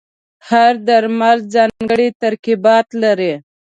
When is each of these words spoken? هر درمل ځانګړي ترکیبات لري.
هر 0.49 0.73
درمل 0.87 1.37
ځانګړي 1.55 2.07
ترکیبات 2.21 2.87
لري. 3.03 3.33